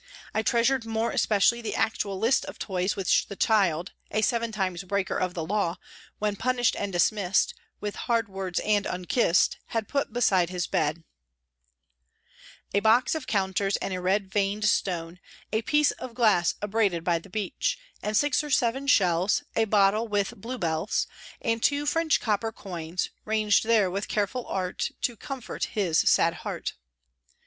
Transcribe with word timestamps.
I 0.33 0.41
treasured 0.41 0.83
more 0.83 1.11
especially 1.11 1.61
the 1.61 1.75
actual 1.75 2.17
list 2.17 2.43
of 2.45 2.57
toys 2.57 2.95
which 2.95 3.27
the 3.27 3.35
child, 3.35 3.91
a 4.09 4.23
seven 4.23 4.51
times 4.51 4.83
breaker 4.83 5.15
of 5.15 5.35
the 5.35 5.45
law, 5.45 5.77
when 6.17 6.35
punished 6.37 6.75
and 6.75 6.91
dismissed" 6.91 7.53
with 7.81 7.95
hard 8.07 8.27
words 8.27 8.59
and 8.61 8.87
unkiss'd," 8.87 9.57
had 9.67 9.87
put 9.87 10.11
beside 10.11 10.49
his 10.49 10.65
bed:" 10.65 11.03
A 12.73 12.79
box 12.79 13.13
of 13.13 13.27
counters 13.27 13.77
and 13.77 13.93
a 13.93 14.01
red 14.01 14.27
vein'd 14.33 14.65
stone, 14.65 15.19
A 15.53 15.61
piece 15.61 15.91
of 15.91 16.15
glass 16.15 16.55
abraded 16.63 17.03
by 17.03 17.19
the 17.19 17.29
beach, 17.29 17.77
And 18.01 18.17
six 18.17 18.43
or 18.43 18.49
seven 18.49 18.87
shells, 18.87 19.43
A 19.55 19.65
bottle 19.65 20.07
with 20.07 20.33
bluebells, 20.35 21.05
And 21.43 21.61
two 21.61 21.85
French 21.85 22.19
copper 22.19 22.51
coins, 22.51 23.11
ranged 23.23 23.65
there 23.65 23.91
with 23.91 24.07
careful 24.07 24.47
art 24.47 24.89
To 25.01 25.15
comfort 25.15 25.65
his 25.65 25.99
sad 25.99 26.33
heart." 26.41 26.73